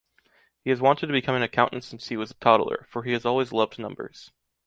He 0.63 0.71
has 0.71 0.81
wanted 0.81 1.05
to 1.05 1.11
become 1.13 1.35
an 1.35 1.43
accountant 1.43 1.83
since 1.83 2.07
he 2.07 2.17
was 2.17 2.31
a 2.31 2.33
toddler, 2.33 2.87
for 2.89 3.03
he 3.03 3.11
has 3.13 3.23
always 3.23 3.51
loved 3.53 3.77
numbers. 3.77 4.31